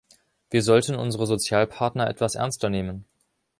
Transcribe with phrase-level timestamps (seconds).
[0.49, 3.05] Wir sollten unsere Sozialpartner etwas ernster nehmen.